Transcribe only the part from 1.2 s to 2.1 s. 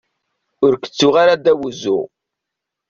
ara ddaw uzzu.